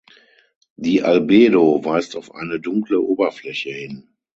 Die 0.77 1.03
Albedo 1.03 1.85
weist 1.85 2.15
auf 2.15 2.33
eine 2.33 2.59
dunkle 2.59 2.99
Oberfläche 2.99 3.69
hin. 3.69 4.09